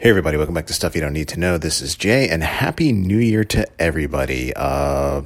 [0.00, 1.58] Hey, everybody, welcome back to Stuff You Don't Need to Know.
[1.58, 4.50] This is Jay, and Happy New Year to everybody.
[4.56, 5.20] Uh,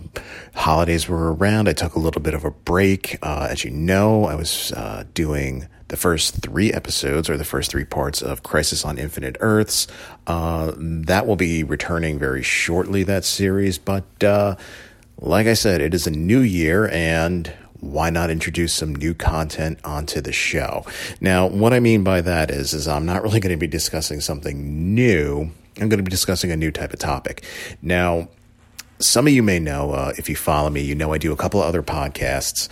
[0.57, 1.69] holidays were around.
[1.69, 3.17] I took a little bit of a break.
[3.23, 7.71] Uh, as you know, I was uh, doing the first three episodes or the first
[7.71, 9.87] three parts of Crisis on Infinite Earths.
[10.27, 14.57] Uh, that will be returning very shortly, that series, but uh,
[15.21, 17.55] like I said, it is a new year, and
[17.93, 20.85] why not introduce some new content onto the show?
[21.21, 24.21] Now, what I mean by that is, is I'm not really going to be discussing
[24.21, 25.51] something new.
[25.81, 27.45] I'm going to be discussing a new type of topic.
[27.83, 28.29] Now,
[29.01, 31.37] some of you may know, uh, if you follow me, you know I do a
[31.37, 32.69] couple of other podcasts.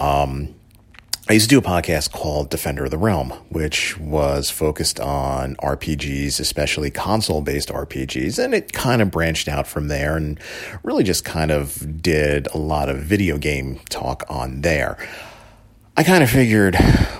[0.00, 0.54] Um,
[1.26, 5.56] I used to do a podcast called Defender of the Realm, which was focused on
[5.56, 8.38] RPGs, especially console based RPGs.
[8.38, 10.38] And it kind of branched out from there and
[10.82, 14.98] really just kind of did a lot of video game talk on there.
[15.96, 16.74] I kind of figured,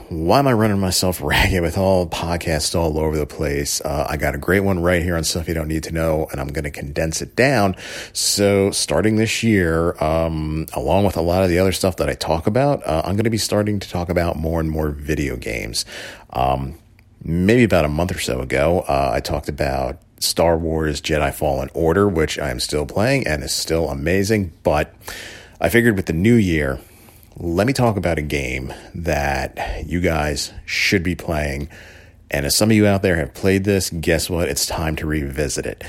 [0.09, 3.81] why am I running myself ragged with all podcasts all over the place?
[3.81, 6.27] Uh, I got a great one right here on stuff you don't need to know,
[6.33, 7.77] and I'm going to condense it down.
[8.13, 12.15] So, starting this year, um, along with a lot of the other stuff that I
[12.15, 15.37] talk about, uh, I'm going to be starting to talk about more and more video
[15.37, 15.85] games.
[16.31, 16.77] Um,
[17.23, 21.71] maybe about a month or so ago, uh, I talked about Star Wars Jedi Fallen
[21.75, 24.53] Order, which I am still playing and is still amazing.
[24.65, 24.93] But
[25.61, 26.81] I figured with the new year,
[27.37, 31.69] let me talk about a game that you guys should be playing.
[32.31, 34.49] And as some of you out there have played this, guess what?
[34.49, 35.85] It's time to revisit it.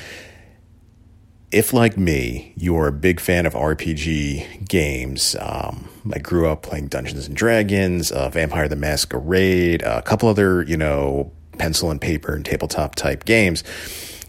[1.52, 6.64] If, like me, you are a big fan of RPG games, um, I grew up
[6.64, 12.02] playing Dungeons and Dragons, uh, Vampire the Masquerade, a couple other, you know, pencil and
[12.02, 13.64] paper and tabletop type games.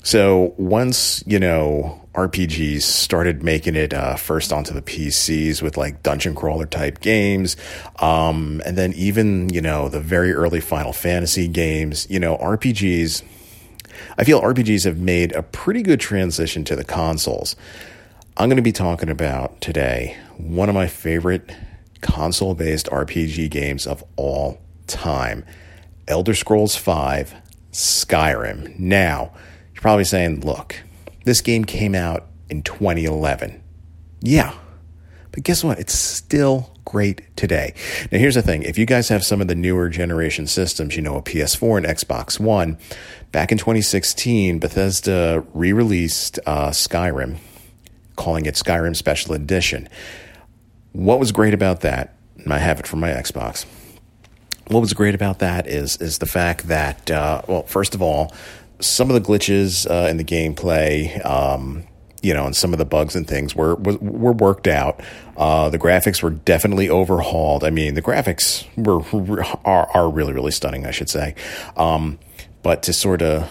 [0.03, 6.03] So once, you know, RPGs started making it uh, first onto the PCs with like
[6.03, 7.58] dungeon crawler type games.
[7.98, 13.23] Um, and then even, you know, the very early Final Fantasy games, you know, RPGs,
[14.17, 17.55] I feel RPGs have made a pretty good transition to the consoles.
[18.39, 21.55] I'm going to be talking about today one of my favorite
[22.01, 25.45] console based RPG games of all time
[26.08, 27.35] Elder Scrolls V
[27.73, 28.79] Skyrim.
[28.79, 29.33] Now,
[29.74, 30.83] you're probably saying, look,
[31.27, 33.63] this game came out in 2011.
[34.23, 34.55] Yeah.
[35.33, 35.79] But guess what?
[35.79, 37.75] It's still great today.
[38.11, 41.03] Now, here's the thing if you guys have some of the newer generation systems, you
[41.03, 42.79] know, a PS4 and Xbox One,
[43.31, 47.37] back in 2016, Bethesda re released uh, Skyrim,
[48.17, 49.91] calling it Skyrim Special Edition.
[50.93, 52.17] What was great about that?
[52.47, 53.67] and I have it for my Xbox.
[54.69, 58.33] What was great about that is is the fact that uh, well, first of all,
[58.81, 61.85] some of the glitches uh, in the gameplay, um,
[62.23, 65.01] you know, and some of the bugs and things were were, were worked out.
[65.37, 67.64] Uh, the graphics were definitely overhauled.
[67.64, 71.35] I mean, the graphics were are, are really really stunning, I should say.
[71.77, 72.19] Um,
[72.63, 73.51] but to sort of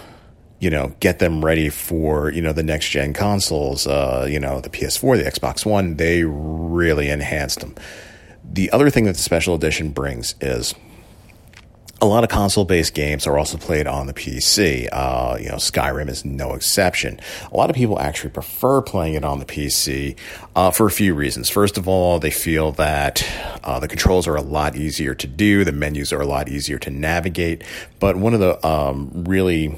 [0.60, 4.62] you know get them ready for you know the next gen consoles, uh, you know,
[4.62, 7.76] the PS4, the Xbox One, they really enhanced them.
[8.44, 10.76] The other thing that the special edition brings is
[12.02, 14.90] a lot of console-based games are also played on the PC.
[14.92, 17.20] Uh, you know, Skyrim is no exception.
[17.52, 20.18] A lot of people actually prefer playing it on the PC
[20.56, 21.50] uh, for a few reasons.
[21.50, 23.26] First of all, they feel that
[23.64, 26.78] uh, the controls are a lot easier to do, the menus are a lot easier
[26.80, 27.64] to navigate.
[28.00, 29.78] But one of the um, really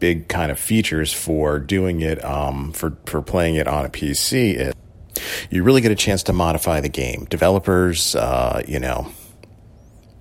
[0.00, 4.54] big kind of features for doing it, um, for for playing it on a PC
[4.54, 4.74] is
[5.50, 7.26] you really get a chance to modify the game.
[7.30, 9.12] Developers, uh, you know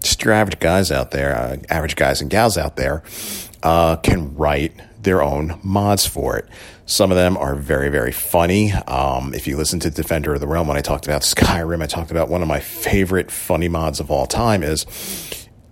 [0.04, 3.04] just your average guys out there, uh, average guys and gals out there,
[3.64, 6.48] uh, can write their own mods for it.
[6.86, 8.74] Some of them are very, very funny.
[8.74, 11.88] Um, if you listen to Defender of the Realm, when I talked about Skyrim, I
[11.88, 14.86] talked about one of my favorite funny mods of all time is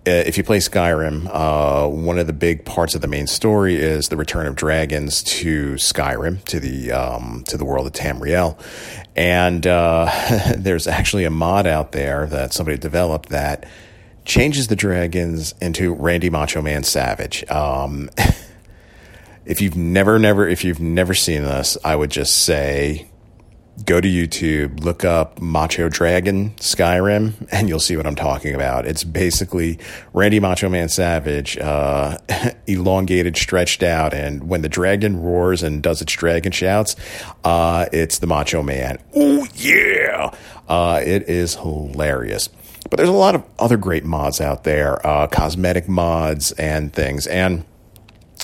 [0.04, 3.76] uh, if you play Skyrim, uh, one of the big parts of the main story
[3.76, 8.58] is the return of dragons to Skyrim, to the um, to the world of Tamriel,
[9.14, 10.10] and uh,
[10.56, 13.64] there's actually a mod out there that somebody developed that
[14.24, 17.48] changes the dragons into Randy Macho Man Savage.
[17.50, 18.10] Um,
[19.44, 23.08] if you've never, never, if you've never seen this, I would just say
[23.84, 28.86] go to YouTube, look up Macho Dragon Skyrim, and you'll see what I'm talking about.
[28.86, 29.78] It's basically
[30.12, 32.18] Randy Macho Man Savage, uh,
[32.66, 36.96] elongated, stretched out, and when the dragon roars and does its dragon shouts,
[37.44, 38.98] uh, it's the Macho Man.
[39.14, 40.34] Oh yeah!
[40.68, 42.48] Uh, it is hilarious.
[42.90, 47.26] But there's a lot of other great mods out there, uh, cosmetic mods and things.
[47.26, 47.64] And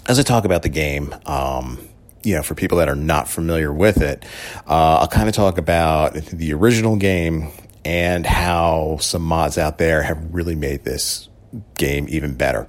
[0.06, 1.78] as I talk about the game, um,
[2.22, 4.24] you know, for people that are not familiar with it,
[4.66, 7.50] uh, I'll kind of talk about the original game
[7.84, 11.28] and how some mods out there have really made this
[11.76, 12.66] game even better.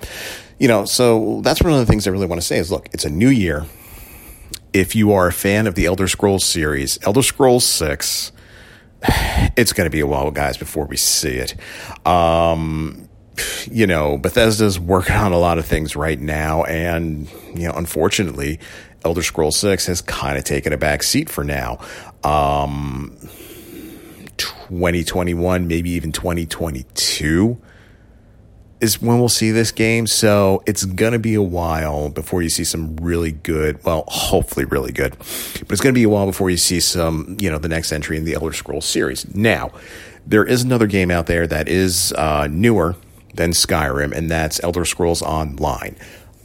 [0.60, 2.90] you know, so that's one of the things I really want to say is look,
[2.94, 3.66] it's a new year.
[4.74, 8.32] If you are a fan of the Elder Scrolls series, Elder Scrolls 6,
[9.04, 11.56] it's going to be a while, guys, before we see it.
[12.08, 13.08] Um,
[13.72, 18.60] you know, Bethesda's working on a lot of things right now, and you know, unfortunately,
[19.06, 21.80] Elder Scrolls Six has kind of taken a back seat for now.
[22.24, 23.18] Um,
[24.38, 27.58] 2021, maybe even 2022
[28.82, 30.08] is when we'll see this game.
[30.08, 34.66] So it's going to be a while before you see some really good, well, hopefully
[34.66, 37.58] really good, but it's going to be a while before you see some, you know,
[37.58, 39.34] the next entry in the Elder Scrolls series.
[39.36, 39.72] Now,
[40.26, 42.96] there is another game out there that is uh, newer
[43.34, 45.96] than Skyrim, and that's Elder Scrolls Online.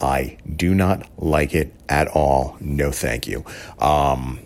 [0.00, 2.56] I do not like it at all.
[2.60, 3.44] No, thank you.
[3.78, 4.40] Um,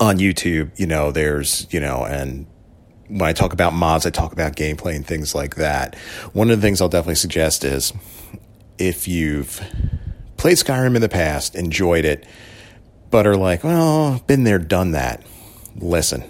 [0.00, 2.46] on YouTube, you know, there's, you know, and
[3.08, 5.96] when I talk about mods, I talk about gameplay and things like that.
[6.32, 7.92] One of the things I'll definitely suggest is
[8.78, 9.60] if you've
[10.36, 12.26] played Skyrim in the past, enjoyed it,
[13.10, 15.22] but are like, well, been there, done that,
[15.76, 16.24] listen.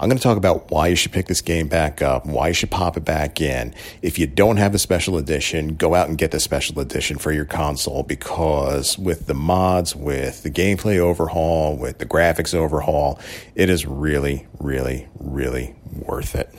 [0.00, 2.54] I'm going to talk about why you should pick this game back up, why you
[2.54, 3.74] should pop it back in.
[4.00, 7.32] If you don't have the special edition, go out and get the special edition for
[7.32, 13.18] your console because with the mods, with the gameplay overhaul, with the graphics overhaul,
[13.56, 16.54] it is really, really, really worth it.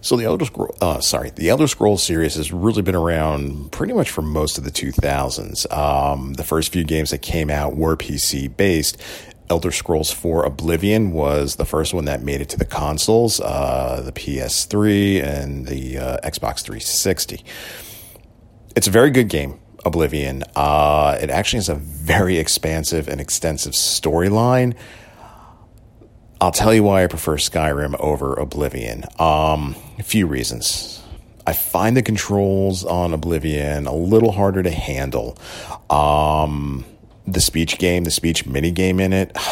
[0.00, 3.92] So the Elder Scroll, uh, sorry, the Elder Scrolls series has really been around pretty
[3.92, 5.70] much for most of the 2000s.
[5.76, 9.00] Um, the first few games that came out were PC based,
[9.50, 14.00] Elder Scrolls 4 Oblivion was the first one that made it to the consoles, uh,
[14.04, 17.44] the PS3 and the uh, Xbox 360.
[18.76, 20.44] It's a very good game, Oblivion.
[20.54, 24.76] Uh, it actually has a very expansive and extensive storyline.
[26.40, 29.04] I'll tell you why I prefer Skyrim over Oblivion.
[29.18, 31.02] Um, a few reasons.
[31.44, 35.36] I find the controls on Oblivion a little harder to handle.
[35.90, 36.84] Um,
[37.32, 39.36] the speech game, the speech mini game in it.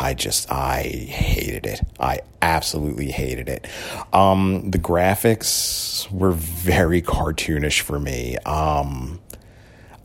[0.00, 1.80] I just I hated it.
[1.98, 3.66] I absolutely hated it.
[4.12, 8.36] Um, the graphics were very cartoonish for me.
[8.38, 9.18] Um,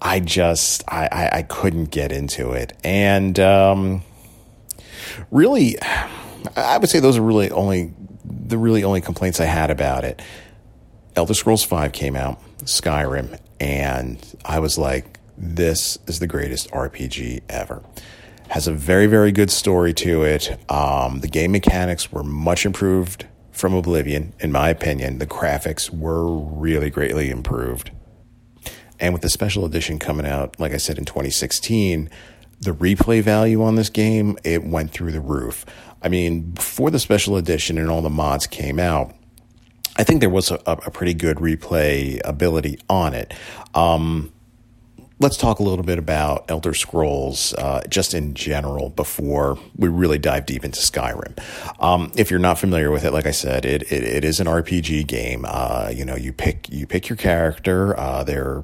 [0.01, 4.01] I just I, I, I couldn't get into it, and um,
[5.31, 5.77] really,
[6.56, 7.94] I would say those are really only
[8.25, 10.21] the really only complaints I had about it.
[11.15, 17.41] Elder Scrolls Five came out, Skyrim, and I was like, this is the greatest RPG
[17.50, 17.83] ever.
[18.50, 20.59] Has a very, very good story to it.
[20.69, 25.19] Um, the game mechanics were much improved from Oblivion, in my opinion.
[25.19, 27.91] The graphics were really greatly improved.
[29.00, 32.09] And with the special edition coming out, like I said, in 2016,
[32.62, 35.65] the replay value on this game, it went through the roof.
[36.01, 39.13] I mean, before the special edition and all the mods came out,
[39.95, 43.33] I think there was a, a pretty good replay ability on it.
[43.75, 44.31] Um,
[45.23, 50.17] let's talk a little bit about Elder Scrolls uh, just in general before we really
[50.17, 51.39] dive deep into Skyrim.
[51.81, 54.47] Um, if you're not familiar with it, like I said, it it, it is an
[54.47, 55.45] RPG game.
[55.47, 57.97] Uh, you know, you pick you pick your character.
[57.97, 58.63] Uh, there are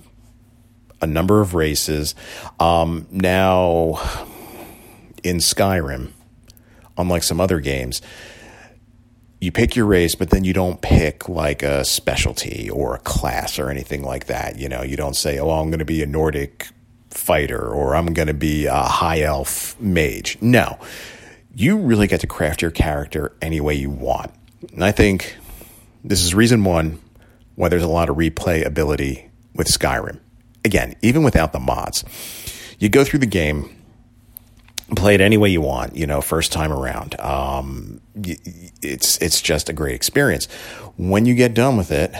[1.01, 2.13] a number of races.
[2.59, 4.01] Um, now,
[5.23, 6.11] in Skyrim,
[6.97, 8.01] unlike some other games,
[9.39, 13.57] you pick your race, but then you don't pick like a specialty or a class
[13.57, 14.59] or anything like that.
[14.59, 16.68] You know, you don't say, oh, I'm going to be a Nordic
[17.09, 20.37] fighter or I'm going to be a high elf mage.
[20.42, 20.78] No,
[21.56, 24.31] you really get to craft your character any way you want.
[24.73, 25.37] And I think
[26.04, 26.99] this is reason one
[27.56, 30.19] why there's a lot of replay ability with Skyrim.
[30.66, 32.04] Again, even without the mods,
[32.78, 33.79] you go through the game
[34.96, 37.19] play it any way you want, you know, first time around.
[37.19, 38.02] Um,
[38.81, 40.46] it's it's just a great experience.
[40.98, 42.14] When you get done with it,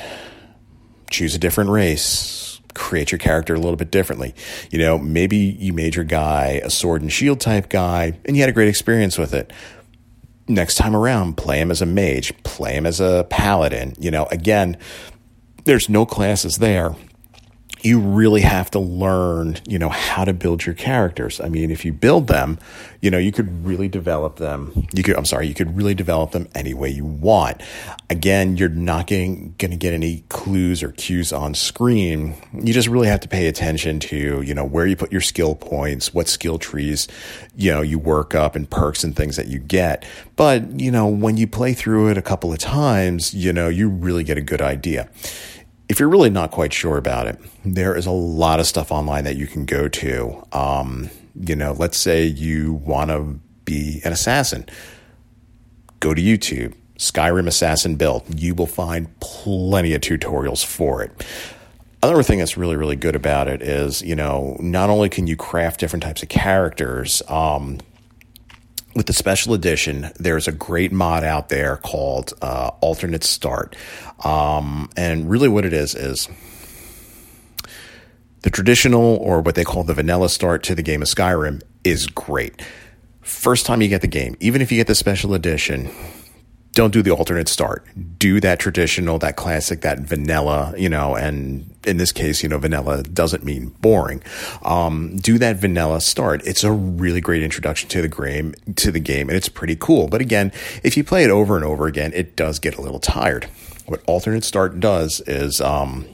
[1.10, 4.36] choose a different race, create your character a little bit differently.
[4.72, 8.42] You know, maybe you made your guy a sword and shield type guy, and you
[8.42, 9.52] had a great experience with it.
[10.48, 13.96] Next time around, play him as a mage, play him as a paladin.
[14.00, 14.78] You know, again,
[15.66, 16.96] there's no classes there
[17.82, 21.40] you really have to learn, you know, how to build your characters.
[21.40, 22.60] I mean, if you build them,
[23.02, 24.88] you know, you could really develop them.
[24.94, 27.62] You could, I'm sorry, you could really develop them any way you want.
[28.10, 32.36] Again, you're not getting, going to get any clues or cues on screen.
[32.54, 35.56] You just really have to pay attention to, you know, where you put your skill
[35.56, 37.08] points, what skill trees,
[37.56, 40.06] you know, you work up and perks and things that you get.
[40.36, 43.90] But, you know, when you play through it a couple of times, you know, you
[43.90, 45.10] really get a good idea
[45.90, 49.24] if you're really not quite sure about it, there is a lot of stuff online
[49.24, 50.48] that you can go to.
[50.54, 54.68] Um, you know, let's say you want to be an assassin,
[56.00, 58.40] go to YouTube, Skyrim Assassin Build.
[58.40, 61.26] You will find plenty of tutorials for it.
[62.04, 65.36] Another thing that's really, really good about it is, you know, not only can you
[65.36, 67.80] craft different types of characters, um,
[68.96, 73.76] with the special edition, there's a great mod out there called uh, Alternate Start.
[74.24, 76.28] Um, and really, what it is is
[78.42, 82.08] the traditional, or what they call the vanilla start to the game of Skyrim, is
[82.08, 82.62] great.
[83.22, 85.90] First time you get the game, even if you get the special edition,
[86.80, 87.86] don't do the alternate start.
[88.18, 92.58] Do that traditional, that classic, that vanilla, you know, and in this case, you know,
[92.58, 94.24] vanilla doesn't mean boring.
[94.64, 96.42] Um, do that vanilla start.
[96.48, 100.08] It's a really great introduction to the game, to the game, and it's pretty cool.
[100.08, 103.02] But again, if you play it over and over again, it does get a little
[103.02, 103.50] tired.
[103.88, 106.06] What alternate start does is, um,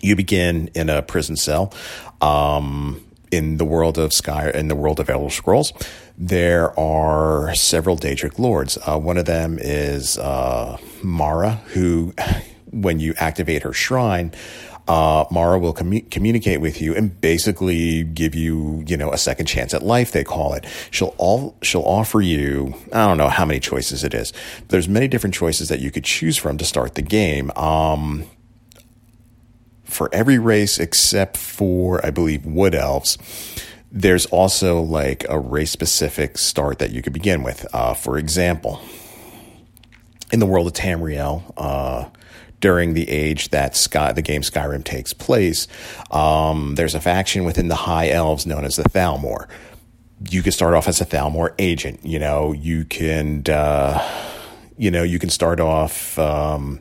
[0.00, 1.74] you begin in a prison cell.
[2.22, 5.72] Um, in the world of Sky, in the world of Elder Scrolls,
[6.20, 8.76] there are several Daedric lords.
[8.86, 12.12] Uh, one of them is uh, Mara, who,
[12.70, 14.30] when you activate her shrine,
[14.86, 19.46] uh, Mara will commu- communicate with you and basically give you, you know, a second
[19.46, 20.12] chance at life.
[20.12, 20.66] They call it.
[20.90, 22.74] She'll all she'll offer you.
[22.92, 24.32] I don't know how many choices it is.
[24.68, 27.50] There's many different choices that you could choose from to start the game.
[27.52, 28.24] Um,
[29.84, 33.18] for every race except for, I believe, wood elves.
[33.92, 37.66] There's also like a race specific start that you could begin with.
[37.72, 38.80] Uh, for example,
[40.32, 42.08] in the world of Tamriel, uh,
[42.60, 45.66] during the age that Sky, the game Skyrim takes place,
[46.10, 49.48] um, there's a faction within the High Elves known as the Thalmor.
[50.28, 52.00] You can start off as a Thalmor agent.
[52.04, 54.06] You know, you can, uh,
[54.76, 56.18] you know, you can start off.
[56.18, 56.80] Um,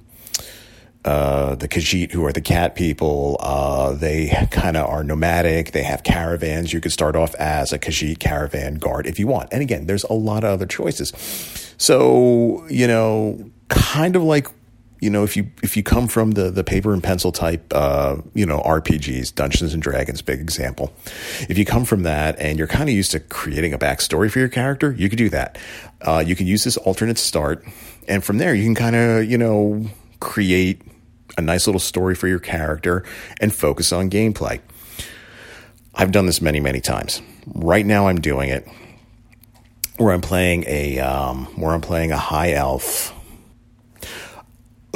[1.05, 5.71] uh, the Khajiit, who are the cat people, uh, they kind of are nomadic.
[5.71, 6.73] They have caravans.
[6.73, 9.49] You could start off as a Khajiit caravan guard if you want.
[9.51, 11.13] And again, there's a lot of other choices.
[11.77, 14.47] So, you know, kind of like,
[14.99, 18.17] you know, if you if you come from the the paper and pencil type, uh,
[18.33, 20.91] you know, RPGs, Dungeons and Dragons, big example.
[21.47, 24.39] If you come from that and you're kind of used to creating a backstory for
[24.39, 25.57] your character, you could do that.
[26.01, 27.65] Uh, you can use this alternate start,
[28.09, 29.85] and from there you can kind of, you know,
[30.19, 30.81] create
[31.37, 33.03] a nice little story for your character
[33.39, 34.59] and focus on gameplay.
[35.95, 37.21] I've done this many, many times.
[37.47, 38.67] Right now, I'm doing it
[39.97, 43.13] where I'm playing a um, where I'm playing a high elf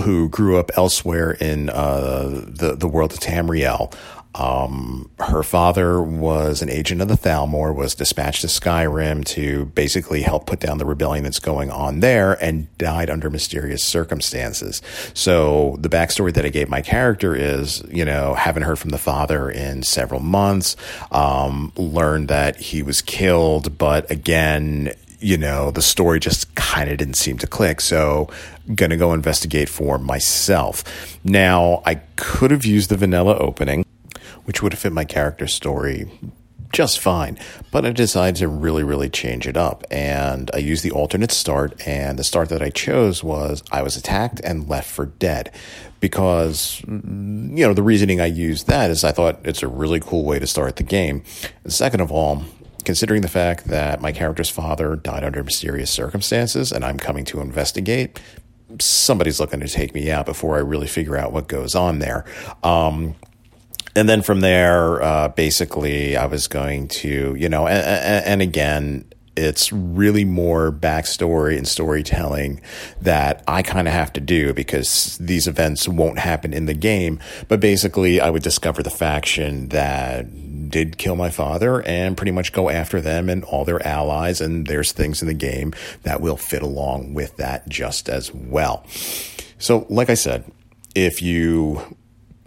[0.04, 3.94] who grew up elsewhere in uh, the the world of Tamriel.
[4.36, 10.24] Um, her father was an agent of the Thalmor, was dispatched to Skyrim to basically
[10.24, 14.82] help put down the rebellion that's going on there, and died under mysterious circumstances.
[15.14, 18.98] So the backstory that I gave my character is, you know, haven't heard from the
[18.98, 20.76] father in several months,
[21.12, 26.98] um, learned that he was killed, but again, you know, the story just kind of
[26.98, 27.80] didn't seem to click.
[27.80, 28.30] So,
[28.76, 30.84] gonna go investigate for myself.
[31.24, 33.86] Now, I could have used the vanilla opening
[34.46, 36.10] which would have fit my character story
[36.74, 37.38] just fine.
[37.72, 39.86] But I decided to really, really change it up.
[39.90, 41.88] And I used the alternate start.
[41.88, 45.52] And the start that I chose was I was attacked and left for dead.
[46.02, 50.02] Because, mm, you know, the reasoning I used that is I thought it's a really
[50.02, 51.24] cool way to start the game.
[51.64, 52.44] And second of all,
[52.84, 57.40] considering the fact that my character's father died under mysterious circumstances and I'm coming to
[57.40, 58.20] investigate,
[58.80, 62.26] somebody's looking to take me out before I really figure out what goes on there.
[62.64, 63.16] Um,
[63.96, 69.06] and then from there, uh, basically, I was going to, you know, and, and again,
[69.36, 72.62] it's really more backstory and storytelling
[73.02, 77.20] that I kind of have to do because these events won't happen in the game.
[77.48, 82.52] But basically, I would discover the faction that did kill my father and pretty much
[82.54, 84.40] go after them and all their allies.
[84.42, 85.74] And there's things in the game
[86.04, 88.86] that will fit along with that just as well.
[89.58, 90.52] So, like I said,
[90.96, 91.96] if you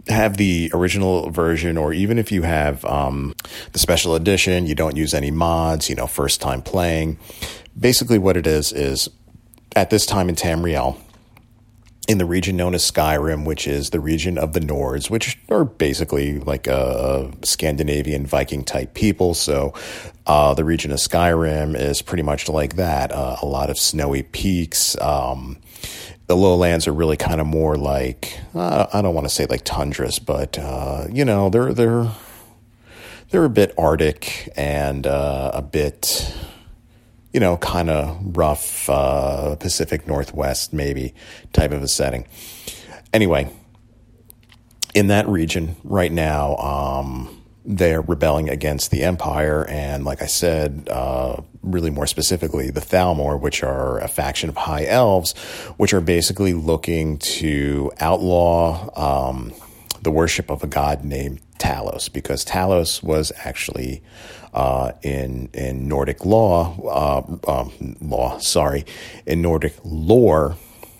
[0.09, 3.33] have the original version, or even if you have um,
[3.73, 7.17] the special edition, you don't use any mods, you know, first time playing.
[7.79, 9.09] Basically, what it is is
[9.75, 10.97] at this time in Tamriel,
[12.07, 15.65] in the region known as Skyrim, which is the region of the Nords, which are
[15.65, 19.33] basically like a Scandinavian Viking type people.
[19.33, 19.73] So
[20.25, 23.11] uh, the region of Skyrim is pretty much like that.
[23.11, 24.99] Uh, a lot of snowy peaks.
[25.01, 25.57] Um,
[26.27, 29.63] the lowlands are really kind of more like uh, I don't want to say like
[29.63, 32.11] tundras, but uh, you know they're they're
[33.29, 36.33] they're a bit arctic and uh, a bit
[37.33, 41.13] you know kind of rough uh, Pacific Northwest maybe
[41.53, 42.27] type of a setting.
[43.13, 43.49] Anyway,
[44.93, 46.55] in that region right now.
[46.57, 47.36] Um,
[47.67, 53.39] they're rebelling against the empire, and like I said, uh, really more specifically, the Thalmor,
[53.39, 55.33] which are a faction of high elves,
[55.75, 59.53] which are basically looking to outlaw um,
[60.01, 64.01] the worship of a god named Talos, because Talos was actually
[64.53, 68.85] uh, in in Nordic law uh, um, law sorry
[69.25, 70.55] in Nordic lore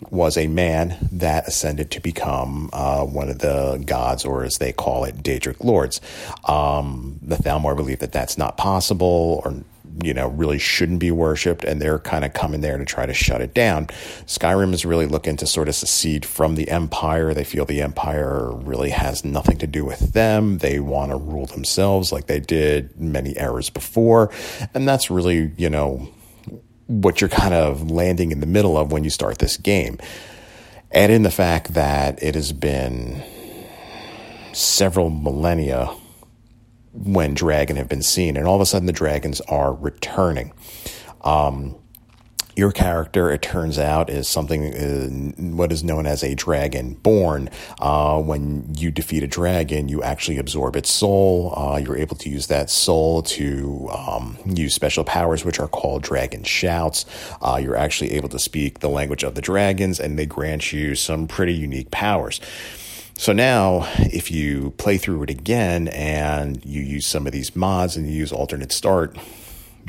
[0.10, 4.72] was a man that ascended to become uh, one of the gods, or as they
[4.72, 6.02] call it, Daedric lords.
[6.46, 9.54] Um, the Thalmor believe that that's not possible, or
[10.04, 13.14] you know, really shouldn't be worshipped, and they're kind of coming there to try to
[13.14, 13.88] shut it down.
[14.28, 17.34] Skyrim is really looking to sort of secede from the Empire.
[17.34, 20.60] They feel the Empire really has nothing to do with them.
[20.60, 24.32] They want to rule themselves like they did many eras before,
[24.74, 26.08] and that's really, you know,
[26.88, 30.00] what you're kind of landing in the middle of when you start this game.
[30.92, 33.24] Add in the fact that it has been
[34.54, 35.94] several millennia
[36.94, 40.54] when dragon have been seen, and all of a sudden the dragons are returning.
[41.22, 41.76] Um,
[42.58, 45.08] your character, it turns out, is something uh,
[45.56, 47.50] what is known as a dragon born.
[47.80, 51.54] Uh, when you defeat a dragon, you actually absorb its soul.
[51.56, 56.02] Uh, you're able to use that soul to um, use special powers, which are called
[56.02, 57.06] dragon shouts.
[57.42, 60.96] Uh, you're actually able to speak the language of the dragons, and they grant you
[60.96, 62.42] some pretty unique powers.
[63.14, 67.98] So now, if you play through it again and you use some of these mods
[67.98, 69.18] and you use alternate start,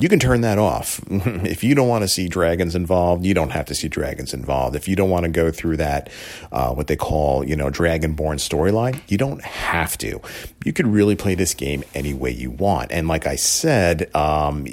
[0.00, 1.00] you can turn that off.
[1.10, 4.76] if you don't want to see dragons involved, you don't have to see dragons involved.
[4.76, 6.10] If you don't want to go through that,
[6.52, 10.20] uh, what they call, you know, dragonborn storyline, you don't have to.
[10.64, 12.92] You could really play this game any way you want.
[12.92, 14.66] And like I said, um,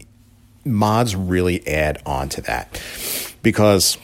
[0.63, 2.82] mods really add on to that
[3.41, 3.98] because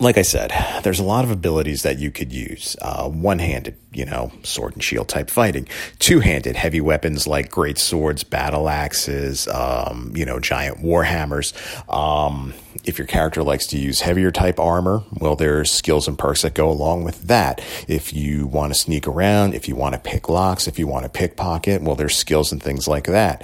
[0.00, 0.52] like I said,
[0.84, 2.76] there's a lot of abilities that you could use.
[2.80, 5.66] Uh, one handed, you know, sword and shield type fighting.
[5.98, 11.54] Two handed, heavy weapons like great swords, battle axes, um, you know, giant war hammers.
[11.88, 12.52] Um,
[12.84, 16.54] if your character likes to use heavier type armor, well, there's skills and perks that
[16.54, 17.60] go along with that.
[17.88, 21.04] If you want to sneak around, if you want to pick locks, if you want
[21.04, 23.42] to pickpocket, well, there's skills and things like that.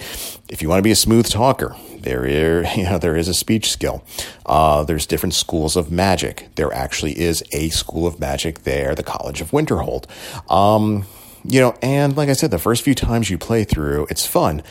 [0.49, 1.75] If you want to be a smooth talker,
[2.05, 4.05] there is, you know, there is a speech skill.
[4.47, 6.49] Uh, there's different schools of magic.
[6.55, 10.05] There actually is a school of magic there, the College of Winterhold.
[10.49, 11.05] Um,
[11.45, 14.63] you know, and like I said, the first few times you play through, it's fun.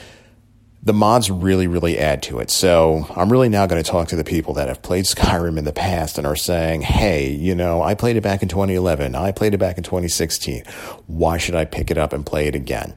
[0.81, 2.49] The mods really, really add to it.
[2.49, 5.65] So I'm really now going to talk to the people that have played Skyrim in
[5.65, 9.15] the past and are saying, hey, you know, I played it back in 2011.
[9.15, 10.63] I played it back in 2016.
[11.07, 12.95] Why should I pick it up and play it again?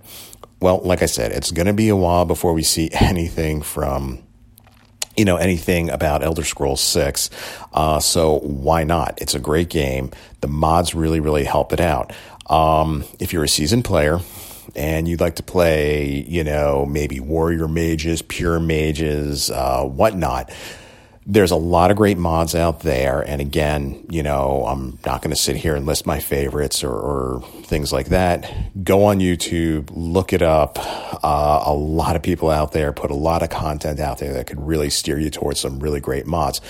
[0.58, 4.22] Well, like I said, it's going to be a while before we see anything from
[5.16, 7.30] you know anything about Elder Scrolls Six.
[7.72, 9.18] Uh, so why not?
[9.20, 10.10] It's a great game.
[10.40, 12.12] The mods really, really help it out.
[12.48, 14.20] Um, if you're a seasoned player
[14.74, 20.50] and you'd like to play, you know, maybe warrior mages, pure mages, uh, whatnot
[21.28, 23.20] there's a lot of great mods out there.
[23.20, 26.92] And again, you know, I'm not going to sit here and list my favorites or,
[26.92, 28.84] or, things like that.
[28.84, 30.78] Go on YouTube, look it up.
[31.24, 34.46] Uh, a lot of people out there put a lot of content out there that
[34.46, 36.60] could really steer you towards some really great mods.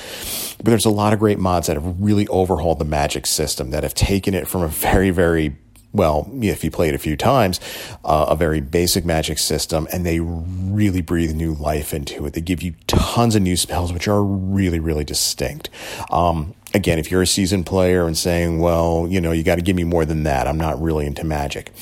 [0.57, 3.83] But there's a lot of great mods that have really overhauled the magic system, that
[3.83, 5.55] have taken it from a very, very
[5.97, 7.61] well, if you play it a few times,
[8.05, 12.35] uh, a very basic magic system, and they really breathe new life into it.
[12.35, 15.71] They give you tons of new spells, which are really, really distinct.
[16.11, 19.63] Um, again, if you're a seasoned player and saying, well, you know, you got to
[19.63, 21.73] give me more than that, I'm not really into magic.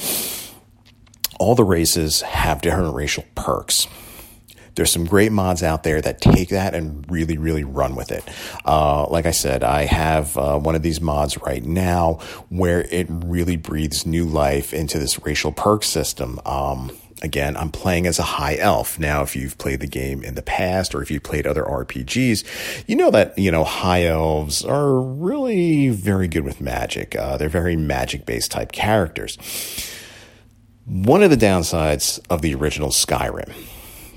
[1.40, 3.88] All the races have different racial perks.
[4.75, 8.25] There's some great mods out there that take that and really, really run with it.
[8.65, 12.15] Uh, like I said, I have uh, one of these mods right now
[12.49, 16.41] where it really breathes new life into this racial perk system.
[16.45, 16.91] Um,
[17.23, 18.99] again, I'm playing as a high elf.
[18.99, 22.85] Now, if you've played the game in the past or if you've played other RPGs,
[22.89, 27.15] you know that, you know, high elves are really very good with magic.
[27.17, 29.39] Uh, they're very magic based type characters.
[30.85, 33.55] One of the downsides of the original Skyrim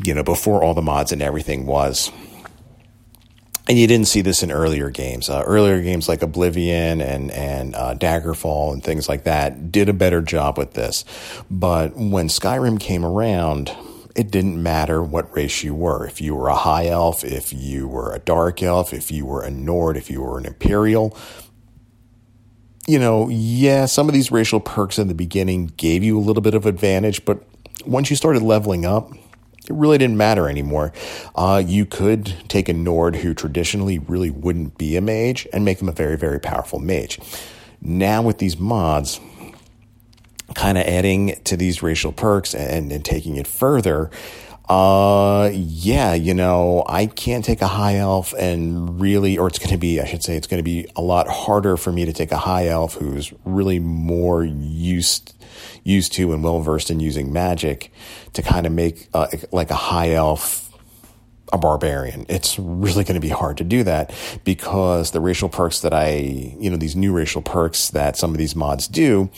[0.03, 2.11] you know, before all the mods and everything was.
[3.69, 5.29] And you didn't see this in earlier games.
[5.29, 9.93] Uh, earlier games like Oblivion and and uh, Daggerfall and things like that did a
[9.93, 11.03] better job with this.
[11.51, 13.75] But when Skyrim came around,
[14.15, 16.07] it didn't matter what race you were.
[16.07, 19.43] If you were a high elf, if you were a dark elf, if you were
[19.43, 21.15] a Nord, if you were an Imperial,
[22.87, 26.41] you know, yeah, some of these racial perks in the beginning gave you a little
[26.41, 27.43] bit of advantage, but
[27.85, 29.11] once you started leveling up,
[29.67, 30.93] it really didn't matter anymore.
[31.35, 35.79] Uh, you could take a Nord who traditionally really wouldn't be a mage and make
[35.79, 37.19] them a very, very powerful mage.
[37.81, 39.19] Now, with these mods,
[40.55, 44.09] kind of adding to these racial perks and, and taking it further,
[44.69, 49.71] Uh, yeah, you know, I can't take a high elf and really, or it's going
[49.71, 52.11] to be, I should say, it's going to be a lot harder for me to
[52.11, 55.33] take a high elf who's really more used
[55.83, 57.93] used to and well versed in using magic
[58.33, 60.66] to kind of make uh, like a high elf
[61.53, 62.25] a barbarian.
[62.27, 66.55] It's really going to be hard to do that because the racial perks that I,
[66.59, 69.29] you know, these new racial perks that some of these mods do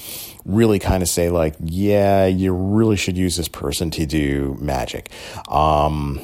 [0.45, 5.09] really kind of say like, yeah, you really should use this person to do magic.
[5.49, 6.19] Um,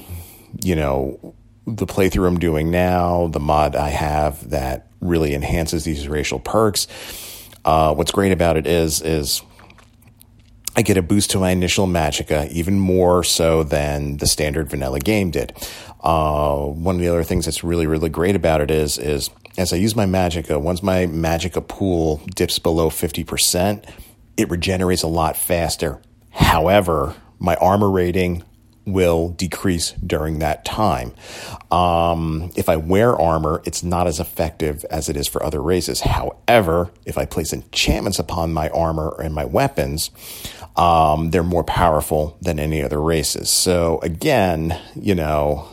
[0.63, 1.35] you know,
[1.67, 6.87] the playthrough I'm doing now, the mod I have that really enhances these racial perks.
[7.63, 9.41] Uh, what's great about it is, is
[10.77, 14.99] I get a boost to my initial magicka, even more so than the standard vanilla
[14.99, 15.53] game did.
[16.01, 19.71] Uh, one of the other things that's really, really great about it is, is as
[19.71, 23.89] I use my magicka, once my magicka pool dips below 50%,
[24.35, 26.01] it regenerates a lot faster.
[26.31, 28.43] However, my armor rating
[28.85, 31.13] will decrease during that time.
[31.71, 36.01] Um, if I wear armor, it's not as effective as it is for other races.
[36.01, 40.11] However, if I place enchantments upon my armor and my weapons,
[40.77, 43.49] um, they're more powerful than any other races.
[43.49, 45.67] So again, you know,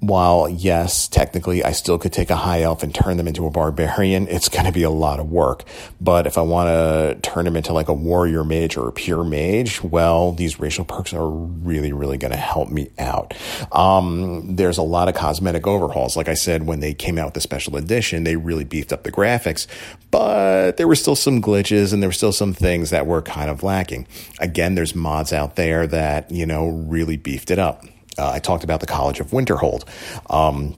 [0.00, 3.50] while yes, technically I still could take a high elf and turn them into a
[3.50, 5.64] barbarian, it's going to be a lot of work.
[6.00, 9.24] But if I want to turn them into like a warrior mage or a pure
[9.24, 13.34] mage, well, these racial perks are really, really going to help me out.
[13.72, 16.16] Um, there's a lot of cosmetic overhauls.
[16.16, 19.02] Like I said, when they came out with the special edition, they really beefed up
[19.02, 19.66] the graphics,
[20.12, 23.50] but there were still some glitches and there were still some things that were kind
[23.50, 24.06] of lacking.
[24.38, 27.84] Again, there's mods out there that, you know, really beefed it up
[28.18, 29.84] uh, I talked about the College of Winterhold.
[30.30, 30.76] Um,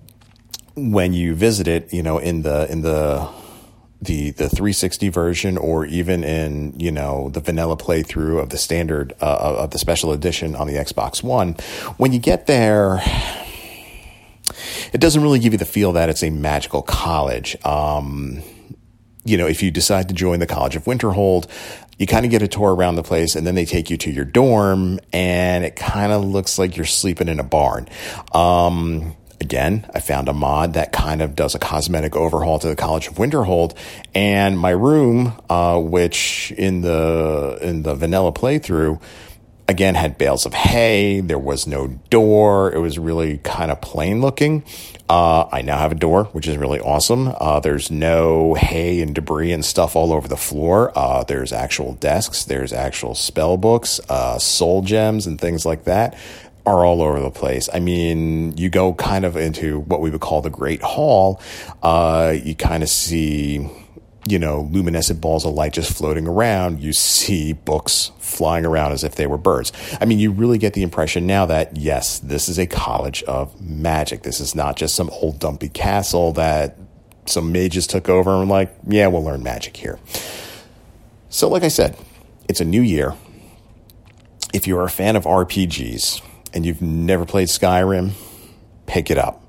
[0.76, 3.28] when you visit it, you know, in the in the
[4.02, 9.12] the the 360 version, or even in you know the vanilla playthrough of the standard
[9.20, 11.54] uh, of the special edition on the Xbox One,
[11.96, 13.02] when you get there.
[14.92, 17.56] It doesn't really give you the feel that it's a magical college.
[17.64, 18.42] Um,
[19.24, 21.46] you know, if you decide to join the College of Winterhold,
[21.98, 24.10] you kind of get a tour around the place and then they take you to
[24.10, 27.88] your dorm and it kind of looks like you're sleeping in a barn.
[28.32, 32.76] Um, again, I found a mod that kind of does a cosmetic overhaul to the
[32.76, 33.76] College of Winterhold,
[34.14, 39.00] and my room, uh, which in the in the vanilla playthrough
[39.66, 41.20] again had bales of hay.
[41.20, 42.72] There was no door.
[42.72, 44.64] It was really kind of plain looking.
[45.10, 47.34] Uh, I now have a door, which is really awesome.
[47.40, 50.96] Uh, there's no hay and debris and stuff all over the floor.
[50.96, 52.44] Uh, there's actual desks.
[52.44, 56.16] There's actual spell books, uh, soul gems, and things like that
[56.64, 57.68] are all over the place.
[57.74, 61.40] I mean, you go kind of into what we would call the Great Hall.
[61.82, 63.68] Uh, you kind of see
[64.30, 66.80] you know, luminescent balls of light just floating around.
[66.80, 69.72] You see books flying around as if they were birds.
[70.00, 73.60] I mean, you really get the impression now that, yes, this is a college of
[73.60, 74.22] magic.
[74.22, 76.76] This is not just some old dumpy castle that
[77.26, 79.98] some mages took over and like, yeah, we'll learn magic here.
[81.28, 81.96] So, like I said,
[82.48, 83.14] it's a new year.
[84.52, 88.12] If you're a fan of RPGs and you've never played Skyrim,
[88.86, 89.44] pick it up.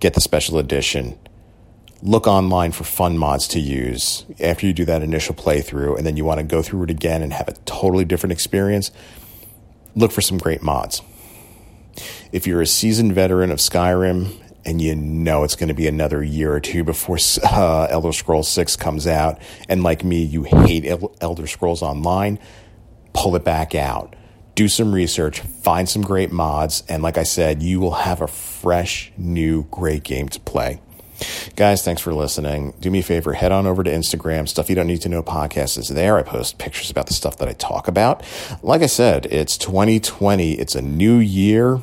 [0.00, 1.18] Get the special edition
[2.02, 6.16] look online for fun mods to use after you do that initial playthrough and then
[6.16, 8.90] you want to go through it again and have a totally different experience,
[9.94, 11.02] look for some great mods.
[12.32, 16.22] If you're a seasoned veteran of Skyrim and you know it's going to be another
[16.22, 20.84] year or two before uh, Elder Scrolls 6 comes out, and like me, you hate
[21.20, 22.38] Elder Scrolls Online,
[23.12, 24.14] pull it back out.
[24.56, 28.26] Do some research, find some great mods, and like I said, you will have a
[28.26, 30.80] fresh, new, great game to play.
[31.56, 32.74] Guys, thanks for listening.
[32.80, 34.46] Do me a favor, head on over to Instagram.
[34.48, 36.18] Stuff You Don't Need to Know podcast is there.
[36.18, 38.22] I post pictures about the stuff that I talk about.
[38.62, 41.80] Like I said, it's 2020, it's a new year,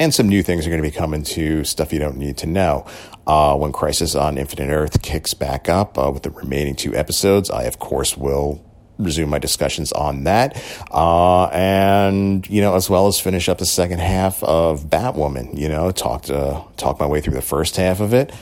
[0.00, 2.46] and some new things are going to be coming to Stuff You Don't Need to
[2.46, 2.86] Know.
[3.26, 7.50] Uh, when Crisis on Infinite Earth kicks back up uh, with the remaining two episodes,
[7.50, 8.62] I, of course, will
[8.98, 10.62] resume my discussions on that.
[10.90, 15.68] Uh, and, you know, as well as finish up the second half of Batwoman, you
[15.68, 18.32] know, talk to, talk my way through the first half of it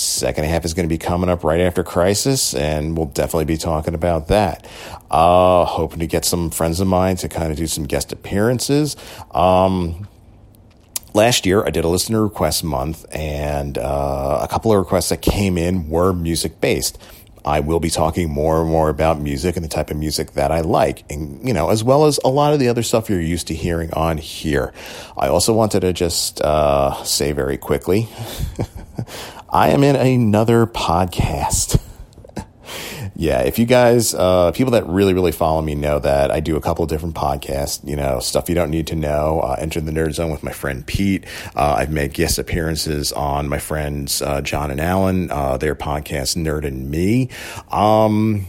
[0.00, 3.56] second half is going to be coming up right after Crisis, and we'll definitely be
[3.56, 4.66] talking about that.
[5.10, 8.96] Uh, hoping to get some friends of mine to kind of do some guest appearances.
[9.32, 10.08] Um,
[11.14, 15.22] last year, I did a listener request month, and uh, a couple of requests that
[15.22, 16.98] came in were music based.
[17.44, 20.52] I will be talking more and more about music and the type of music that
[20.52, 23.20] I like, and you know, as well as a lot of the other stuff you're
[23.20, 24.72] used to hearing on here.
[25.16, 28.08] I also wanted to just uh, say very quickly
[29.50, 31.80] I am in another podcast.
[33.16, 36.56] yeah, if you guys, uh, people that really, really follow me know that I do
[36.56, 39.40] a couple different podcasts, you know, stuff you don't need to know.
[39.40, 41.24] Uh, Enter the Nerd Zone with my friend Pete.
[41.56, 46.36] Uh, I've made guest appearances on my friends uh, John and Alan, uh, their podcast,
[46.36, 47.30] Nerd and Me.
[47.70, 48.46] Um,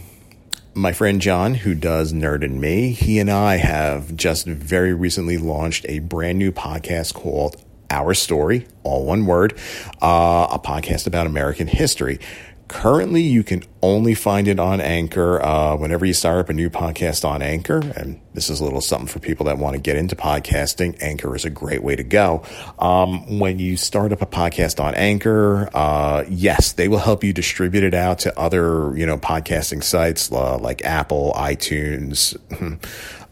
[0.74, 5.38] my friend John, who does Nerd and Me, he and I have just very recently
[5.38, 7.56] launched a brand new podcast called
[7.90, 9.58] Our Story, all one word,
[10.00, 12.20] uh, a podcast about American history.
[12.68, 15.42] Currently, you can only find it on Anchor.
[15.42, 18.80] Uh, whenever you start up a new podcast on Anchor, and this is a little
[18.80, 22.02] something for people that want to get into podcasting, Anchor is a great way to
[22.02, 22.42] go.
[22.78, 27.32] Um, when you start up a podcast on Anchor, uh, yes, they will help you
[27.32, 32.36] distribute it out to other, you know, podcasting sites uh, like Apple, iTunes.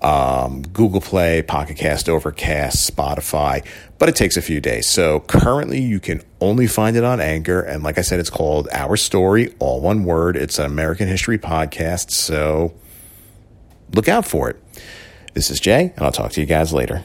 [0.03, 3.65] um, Google Play, Pocket Cast, Overcast, Spotify,
[3.99, 4.87] but it takes a few days.
[4.87, 7.61] So currently you can only find it on Anchor.
[7.61, 10.37] And like I said, it's called Our Story, all one word.
[10.38, 12.11] It's an American history podcast.
[12.11, 12.74] So
[13.94, 14.57] look out for it.
[15.35, 17.05] This is Jay, and I'll talk to you guys later.